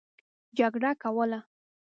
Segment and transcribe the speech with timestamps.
[0.57, 1.39] جګړه کوله.